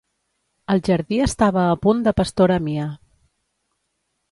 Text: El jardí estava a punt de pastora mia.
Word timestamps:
El 0.75 0.81
jardí 0.87 1.19
estava 1.25 1.67
a 1.75 1.77
punt 1.85 2.03
de 2.09 2.15
pastora 2.23 2.59
mia. 2.71 2.89